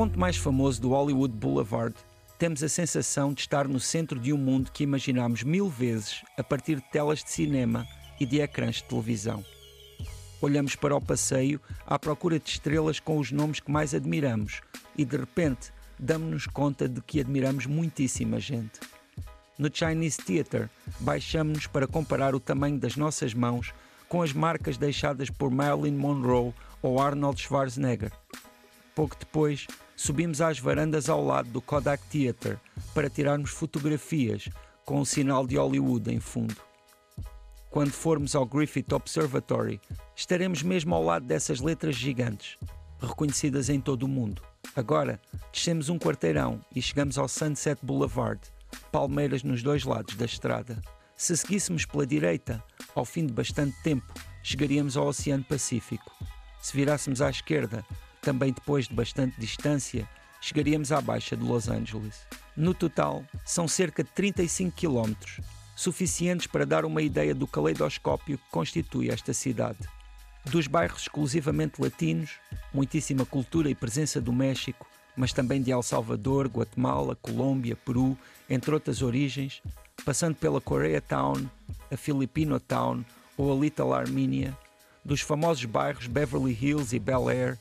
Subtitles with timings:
[0.00, 1.94] Ponto mais famoso do Hollywood Boulevard,
[2.38, 6.42] temos a sensação de estar no centro de um mundo que imaginámos mil vezes a
[6.42, 7.86] partir de telas de cinema
[8.18, 9.44] e de ecrãs de televisão.
[10.40, 14.62] Olhamos para o passeio à procura de estrelas com os nomes que mais admiramos
[14.96, 18.80] e de repente damos-nos conta de que admiramos muitíssima gente.
[19.58, 23.74] No Chinese Theatre, baixamos-nos para comparar o tamanho das nossas mãos
[24.08, 28.10] com as marcas deixadas por Marilyn Monroe ou Arnold Schwarzenegger.
[28.94, 29.66] Pouco depois,
[30.00, 32.56] subimos às varandas ao lado do Kodak Theatre
[32.94, 34.48] para tirarmos fotografias
[34.82, 36.56] com o sinal de Hollywood em fundo.
[37.68, 39.78] Quando formos ao Griffith Observatory,
[40.16, 42.56] estaremos mesmo ao lado dessas letras gigantes,
[42.98, 44.40] reconhecidas em todo o mundo.
[44.74, 45.20] Agora,
[45.52, 48.40] descemos um quarteirão e chegamos ao Sunset Boulevard,
[48.90, 50.80] palmeiras nos dois lados da estrada.
[51.14, 52.64] Se seguíssemos pela direita,
[52.94, 56.10] ao fim de bastante tempo, chegaríamos ao Oceano Pacífico.
[56.62, 57.84] Se virássemos à esquerda,
[58.20, 60.08] também depois de bastante distância,
[60.40, 62.26] chegaríamos à Baixa de Los Angeles.
[62.56, 65.40] No total, são cerca de 35 quilómetros,
[65.76, 69.78] suficientes para dar uma ideia do caleidoscópio que constitui esta cidade.
[70.44, 72.32] Dos bairros exclusivamente latinos,
[72.72, 78.16] muitíssima cultura e presença do México, mas também de El Salvador, Guatemala, Colômbia, Peru,
[78.48, 79.62] entre outras origens,
[80.04, 81.46] passando pela Koreatown,
[81.90, 83.04] a Filipino Town
[83.36, 84.56] ou a Little Armenia,
[85.04, 87.58] dos famosos bairros Beverly Hills e Bel Air,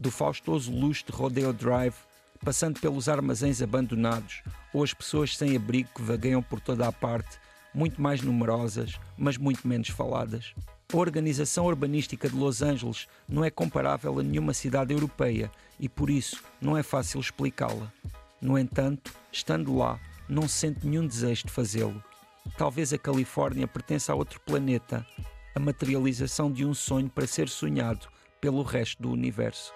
[0.00, 1.94] do faustoso luxo de Rodeo Drive,
[2.42, 4.42] passando pelos armazéns abandonados
[4.72, 7.38] ou as pessoas sem abrigo que vagueiam por toda a parte,
[7.74, 10.54] muito mais numerosas, mas muito menos faladas.
[10.90, 16.08] A organização urbanística de Los Angeles não é comparável a nenhuma cidade europeia e por
[16.08, 17.92] isso não é fácil explicá-la.
[18.40, 22.02] No entanto, estando lá, não se sente nenhum desejo de fazê-lo.
[22.56, 25.06] Talvez a Califórnia pertença a outro planeta,
[25.54, 28.08] a materialização de um sonho para ser sonhado
[28.40, 29.72] pelo resto do universo.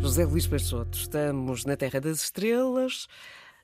[0.00, 3.06] José Luís Peixoto, estamos na Terra das Estrelas,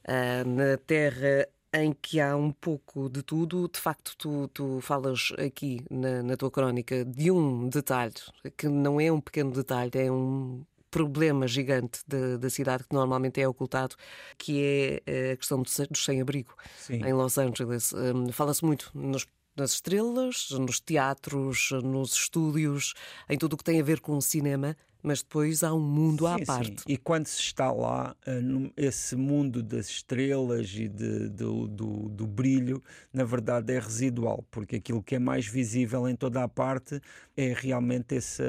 [0.07, 3.69] ah, na Terra em que há um pouco de tudo.
[3.73, 8.15] De facto, tu, tu falas aqui na, na tua crónica de um detalhe,
[8.57, 13.41] que não é um pequeno detalhe, é um problema gigante da, da, cidade que normalmente
[13.41, 13.97] é ocultado,
[14.37, 16.55] que é eh, a questão dos sem-abrigo
[16.91, 17.95] em Los Angeles.
[17.95, 19.27] Um, Fala-se muito nos
[19.57, 22.95] nas estrelas, nos teatros, nos estúdios,
[23.29, 26.27] em tudo o que tem a ver com o cinema, mas depois há um mundo
[26.27, 26.83] sim, à parte.
[26.83, 26.93] Sim.
[26.93, 28.41] E quando se está lá, eh,
[28.77, 32.83] esse mundo das estrelas e de, do, do, do, brilho,
[33.13, 37.01] na verdade é residual, porque aquilo que é mais visível em toda a parte
[37.37, 38.45] é realmente essa,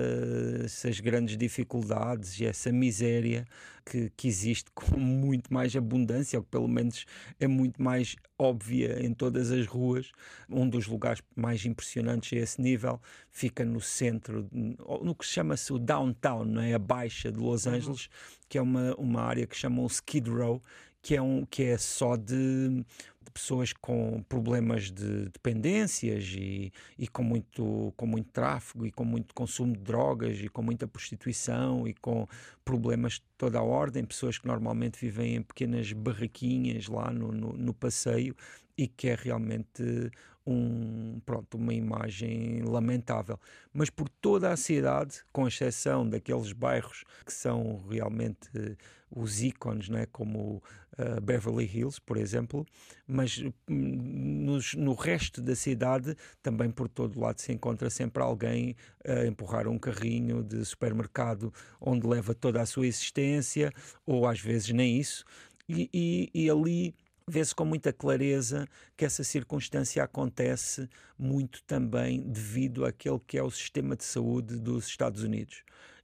[0.64, 3.46] essas grandes dificuldades e essa miséria
[3.86, 7.06] que, que existe com muito mais abundância, ou que pelo menos
[7.40, 10.12] é muito mais óbvia em todas as ruas.
[10.50, 13.02] Um dos lugares mais impressionantes a esse nível
[13.34, 16.76] fica no centro, no que chama-se o downtown, não é?
[16.76, 17.74] a Baixa de Los uhum.
[17.74, 18.08] Angeles,
[18.48, 20.62] que é uma, uma área que chamam Skid Row,
[21.02, 27.08] que é, um, que é só de, de pessoas com problemas de dependências e, e
[27.08, 31.88] com, muito, com muito tráfego e com muito consumo de drogas e com muita prostituição
[31.88, 32.28] e com
[32.64, 37.54] problemas de toda a ordem, pessoas que normalmente vivem em pequenas barraquinhas lá no, no,
[37.54, 38.36] no passeio
[38.78, 40.12] e que é realmente
[40.46, 43.40] um, pronto, uma imagem lamentável.
[43.74, 48.50] Mas por toda a cidade, com exceção daqueles bairros que são realmente
[49.16, 50.62] os ícones, né, como
[50.98, 52.66] uh, Beverly Hills, por exemplo,
[53.06, 58.76] mas hum, nos, no resto da cidade, também por todo lado se encontra sempre alguém
[59.06, 63.72] a empurrar um carrinho de supermercado onde leva toda a sua existência,
[64.06, 65.24] ou às vezes nem isso,
[65.70, 66.96] e, e, e ali
[67.28, 73.52] vê-se com muita clareza que essa circunstância acontece muito também devido àquele que é o
[73.52, 75.64] sistema de saúde dos Estados Unidos.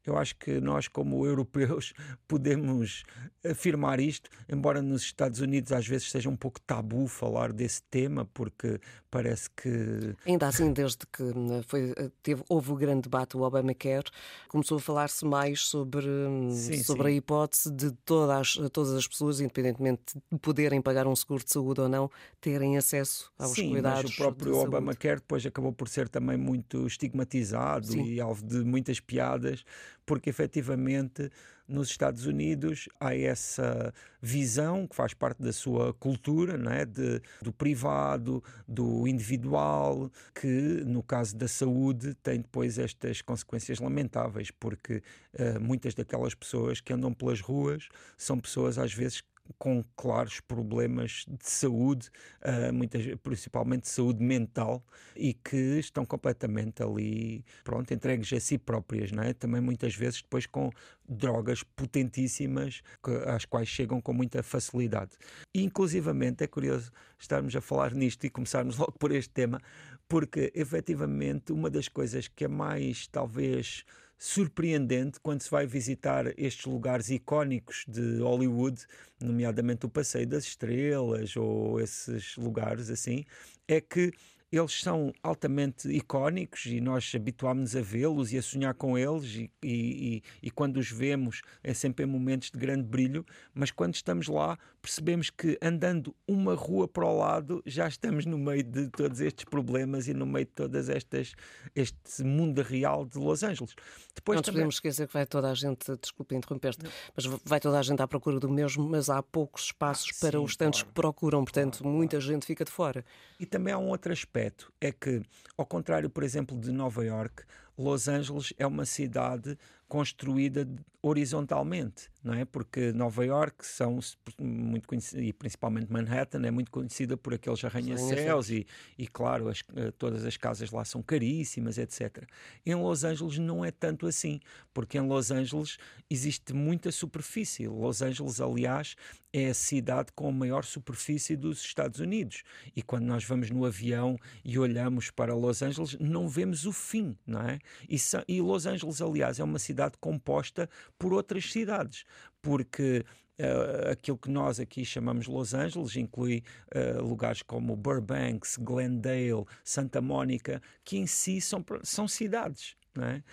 [0.09, 1.93] Eu acho que nós, como europeus,
[2.27, 3.03] podemos
[3.45, 8.25] afirmar isto, embora nos Estados Unidos às vezes seja um pouco tabu falar desse tema,
[8.33, 8.79] porque
[9.09, 10.15] parece que.
[10.25, 14.05] Ainda assim, desde que hum, foi, teve, houve o grande debate, o Obamacare,
[14.47, 17.09] começou a falar-se mais sobre, hum, sim, sobre sim.
[17.09, 21.81] a hipótese de todas, todas as pessoas, independentemente de poderem pagar um seguro de saúde
[21.81, 22.11] ou não,
[22.41, 24.03] terem acesso aos sim, cuidados.
[24.03, 28.99] Mas o próprio Obamacare depois acabou por ser também muito estigmatizado e alvo de muitas
[28.99, 29.63] piadas
[30.09, 31.29] porque efetivamente
[31.67, 36.83] nos Estados Unidos há essa visão que faz parte da sua cultura, não é?
[36.83, 40.47] De, do privado, do individual, que
[40.83, 45.03] no caso da saúde tem depois estas consequências lamentáveis, porque
[45.35, 49.23] uh, muitas daquelas pessoas que andam pelas ruas são pessoas às vezes
[49.57, 52.09] com claros problemas de saúde,
[52.41, 54.83] uh, muitas, principalmente de saúde mental,
[55.15, 59.33] e que estão completamente ali, pronto, entregues a si próprias, não é?
[59.33, 60.69] Também muitas vezes depois com
[61.07, 65.11] drogas potentíssimas que, às quais chegam com muita facilidade.
[65.53, 69.59] E, inclusivamente, é curioso estarmos a falar nisto e começarmos logo por este tema,
[70.07, 73.83] porque efetivamente uma das coisas que é mais talvez
[74.19, 78.85] surpreendente quando se vai visitar estes lugares icónicos de Hollywood,
[79.17, 83.23] nomeadamente o Passeio das Estrelas ou esses lugares assim,
[83.65, 84.11] é que
[84.51, 89.51] eles são altamente icónicos e nós habituámos-nos a vê-los e a sonhar com eles e,
[89.63, 93.23] e, e, quando os vemos é sempre em momentos de grande brilho,
[93.53, 98.37] mas quando estamos lá percebemos que andando uma rua para o lado já estamos no
[98.37, 101.33] meio de todos estes problemas e no meio de todas estas
[101.75, 103.75] este mundo real de Los Angeles.
[104.15, 104.55] Depois Não também...
[104.55, 106.85] podemos esquecer que vai toda a gente, desculpe interromper-te,
[107.15, 110.39] mas vai toda a gente à procura do mesmo, mas há poucos espaços ah, para
[110.39, 110.89] sim, os tantos claro.
[110.89, 112.33] que procuram, portanto claro, muita claro.
[112.33, 113.05] gente fica de fora.
[113.39, 115.21] E também há um outro aspecto aspecto é que,
[115.57, 117.43] ao contrário, por exemplo, de Nova York,
[117.77, 119.57] Los Angeles é uma cidade
[119.87, 120.67] construída
[121.01, 122.43] horizontalmente, não é?
[122.43, 123.99] Porque Nova York são
[124.37, 128.67] muito conhecidas, e principalmente Manhattan é muito conhecida por aqueles arranha-céus e,
[128.97, 132.27] e, claro, as, eh, todas as casas lá são caríssimas, etc.
[132.65, 134.41] Em Los Angeles não é tanto assim,
[134.73, 135.77] porque em Los Angeles
[136.09, 137.67] existe muita superfície.
[137.67, 138.95] Los Angeles, aliás,
[139.31, 142.43] é a cidade com a maior superfície dos Estados Unidos.
[142.75, 147.15] E quando nós vamos no avião e olhamos para Los Angeles, não vemos o fim,
[147.25, 147.59] não é?
[147.87, 147.95] E,
[148.27, 150.69] e Los Angeles, aliás, é uma cidade composta
[150.99, 152.03] por outras cidades,
[152.41, 153.03] porque
[153.39, 156.43] Uh, aquilo que nós aqui chamamos Los Angeles inclui
[156.75, 162.75] uh, lugares como Burbank, Glendale, Santa Mônica, que em si são, são cidades.
[162.93, 163.23] Não é?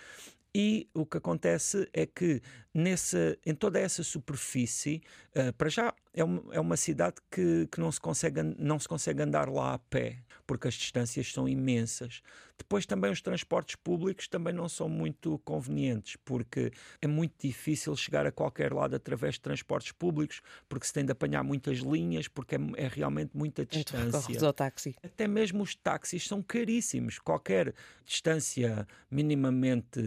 [0.55, 2.41] E o que acontece é que
[2.73, 5.01] nessa, em toda essa superfície,
[5.35, 8.87] uh, para já é uma, é uma cidade que, que não, se consegue, não se
[8.87, 10.17] consegue andar lá a pé,
[10.47, 12.23] porque as distâncias são imensas.
[12.57, 18.25] Depois também os transportes públicos também não são muito convenientes, porque é muito difícil chegar
[18.25, 22.55] a qualquer lado através de transportes públicos, porque se tem de apanhar muitas linhas, porque
[22.55, 24.01] é, é realmente muita distância.
[24.01, 24.95] Então, táxi.
[25.03, 27.19] Até mesmo os táxis são caríssimos.
[27.19, 30.01] Qualquer distância minimamente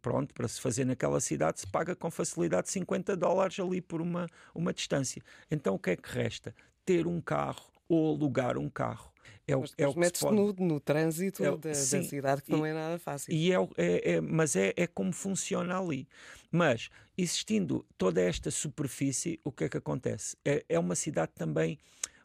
[0.00, 4.26] pronto para se fazer naquela cidade se paga com facilidade 50 dólares ali por uma,
[4.54, 5.17] uma distância.
[5.50, 6.54] Então o que é que resta?
[6.84, 9.12] Ter um carro ou alugar um carro.
[9.46, 10.36] É o, mas é o que metes pode...
[10.36, 13.32] no, no trânsito é, da, sim, da, cidade, que e, não é nada fácil.
[13.32, 16.06] E é, é, é, mas é, é como funciona ali.
[16.50, 20.36] Mas, existindo toda esta superfície, o que é que acontece?
[20.44, 21.78] É, é uma cidade também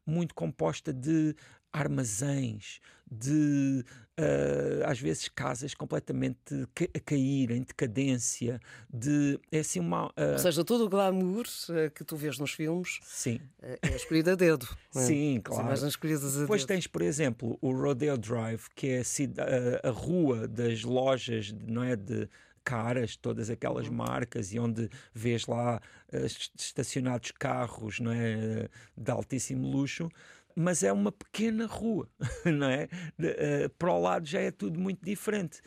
[0.06, 1.34] muito composta de
[1.72, 3.86] armazéns, de
[4.20, 8.60] uh, às vezes casas completamente a cair, em decadência,
[8.92, 10.08] de é assim uma.
[10.08, 10.34] Uh...
[10.34, 13.40] Ou seja, todo o glamour uh, que tu vês nos filmes Sim.
[13.62, 14.68] é escolhido a dedo.
[14.96, 15.00] É?
[15.00, 15.70] Sim, claro.
[15.70, 16.68] a Depois dedo.
[16.68, 19.02] tens, por exemplo, o Rodeo Drive, que é
[19.82, 21.96] a, a rua das lojas, não é?
[21.96, 22.30] De,
[22.64, 23.96] caras, todas aquelas uhum.
[23.96, 25.82] marcas, e onde vês lá
[26.12, 26.26] uh,
[26.58, 30.10] estacionados carros não é, de altíssimo luxo,
[30.56, 32.10] mas é uma pequena rua,
[32.46, 32.88] não é?
[33.20, 35.62] Uh, para o lado já é tudo muito diferente.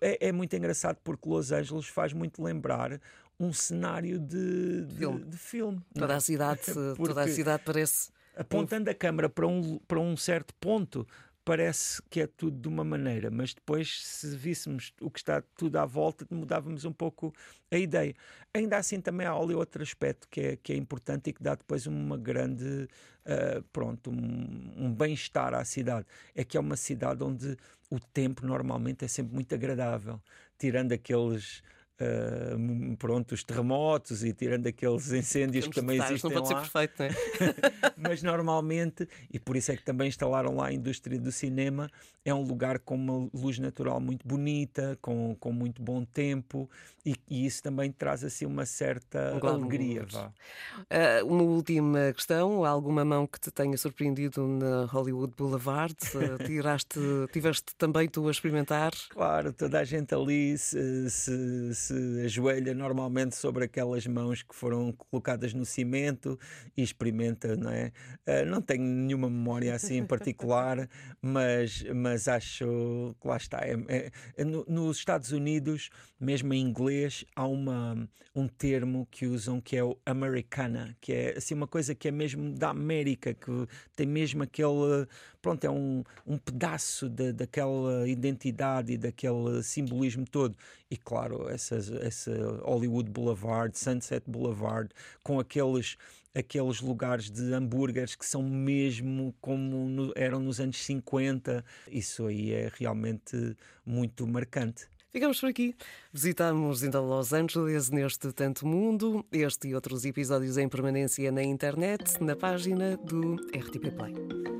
[0.00, 3.00] É, é, muito engraçado porque Los Angeles faz muito lembrar
[3.38, 5.24] um cenário de, de filme.
[5.24, 6.62] De filme toda, a cidade,
[6.96, 8.10] toda a cidade parece.
[8.34, 11.06] Apontando a câmara para um, para um certo ponto,
[11.46, 15.76] parece que é tudo de uma maneira, mas depois, se víssemos o que está tudo
[15.76, 17.32] à volta, mudávamos um pouco
[17.70, 18.12] a ideia.
[18.52, 21.54] Ainda assim, também há ali outro aspecto que é, que é importante e que dá
[21.54, 22.88] depois uma grande,
[23.24, 26.04] uh, pronto, um, um bem-estar à cidade.
[26.34, 27.56] É que é uma cidade onde
[27.88, 30.20] o tempo normalmente é sempre muito agradável,
[30.58, 31.62] tirando aqueles
[31.98, 36.62] Uh, pronto, os terremotos e tirando aqueles incêndios que também existem não pode lá.
[36.62, 37.92] ser perfeito, não é?
[37.96, 41.90] Mas normalmente, e por isso é que também instalaram lá a indústria do cinema,
[42.22, 46.68] é um lugar com uma luz natural muito bonita, com, com muito bom tempo
[47.04, 50.04] e, e isso também traz assim uma certa um alegria.
[50.10, 50.32] Vá.
[50.80, 55.94] Uh, uma última questão, alguma mão que te tenha surpreendido na Hollywood Boulevard?
[56.14, 56.98] Uh, tiraste,
[57.32, 58.92] tiveste também tu a experimentar?
[59.10, 64.92] Claro, toda a gente ali se, se se ajoelha normalmente sobre aquelas mãos que foram
[64.92, 66.38] colocadas no cimento
[66.76, 67.92] e experimenta, não é?
[68.26, 70.88] Uh, não tenho nenhuma memória assim em particular,
[71.22, 73.58] mas, mas acho que lá está.
[73.58, 79.26] É, é, é, no, nos Estados Unidos, mesmo em inglês, há uma, um termo que
[79.26, 83.32] usam que é o americana, que é assim uma coisa que é mesmo da América,
[83.32, 83.50] que
[83.94, 85.06] tem mesmo aquele,
[85.40, 90.56] pronto, é um, um pedaço de, daquela identidade e daquele simbolismo todo.
[90.90, 94.90] E claro, essa essa, essa Hollywood Boulevard, Sunset Boulevard,
[95.22, 95.96] com aqueles
[96.34, 101.64] aqueles lugares de hambúrgueres que são mesmo como no, eram nos anos 50.
[101.90, 103.56] Isso aí é realmente
[103.86, 104.86] muito marcante.
[105.10, 105.74] Ficamos por aqui.
[106.12, 109.24] Visitamos então Los Angeles neste Tanto Mundo.
[109.32, 114.55] Este e outros episódios em permanência na internet, na página do RTP Play.